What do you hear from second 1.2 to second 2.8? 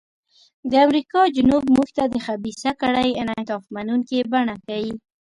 جنوب موږ ته د خبیثه